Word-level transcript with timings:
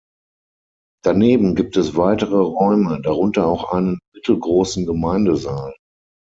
Daneben 1.03 1.53
gibt 1.53 1.77
es 1.77 1.95
weitere 1.95 2.37
Räume, 2.39 3.03
darunter 3.03 3.45
auch 3.45 3.71
einen 3.71 3.99
mittelgroßen 4.15 4.87
Gemeindesaal. 4.87 5.75